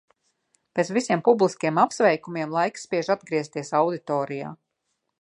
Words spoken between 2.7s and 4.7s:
spiež atgriezties auditorijā.